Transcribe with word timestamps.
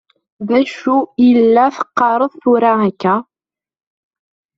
D 0.47 0.49
acu 0.59 0.97
i 1.27 1.27
la 1.53 1.65
teqqaṛeḍ 1.75 2.31
tura 2.41 2.71
akka? 2.89 3.15